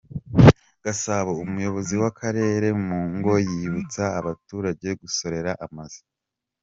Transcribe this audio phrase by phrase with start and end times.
[0.83, 6.01] Gasabo Umuyobozi wa Karere mu ngo yibutsa abaturage gusorera amazu